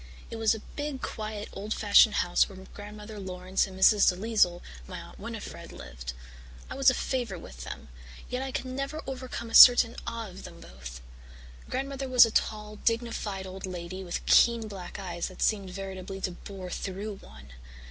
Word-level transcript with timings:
It 0.31 0.37
was 0.37 0.55
a 0.55 0.61
big, 0.75 1.03
quiet, 1.03 1.47
old 1.53 1.75
fashioned 1.75 2.15
house 2.25 2.49
where 2.49 2.57
Grandmother 2.73 3.19
Laurance 3.19 3.67
and 3.67 3.79
Mrs. 3.79 4.09
DeLisle, 4.11 4.63
my 4.87 4.99
Aunt 4.99 5.19
Winnifred, 5.19 5.71
lived. 5.71 6.13
I 6.71 6.73
was 6.75 6.89
a 6.89 6.95
favourite 6.95 7.43
with 7.43 7.65
them, 7.65 7.87
yet 8.27 8.41
I 8.41 8.51
could 8.51 8.65
never 8.65 9.03
overcome 9.05 9.51
a 9.51 9.53
certain 9.53 9.95
awe 10.07 10.27
of 10.27 10.43
them 10.43 10.59
both. 10.59 11.01
Grandmother 11.69 12.09
was 12.09 12.25
a 12.25 12.31
tall, 12.31 12.77
dignified 12.77 13.45
old 13.45 13.67
lady 13.67 14.03
with 14.03 14.25
keen 14.25 14.67
black 14.67 14.97
eyes 14.97 15.27
that 15.27 15.43
seemed 15.43 15.69
veritably 15.69 16.19
to 16.21 16.31
bore 16.31 16.71
through 16.71 17.17
one. 17.17 17.49